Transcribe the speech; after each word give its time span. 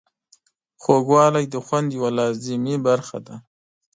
خوږوالی 0.81 1.45
د 1.53 1.55
خوند 1.65 1.87
یوه 1.97 2.09
لازمي 2.17 2.75
برخه 2.87 3.17
ده. 3.27 3.35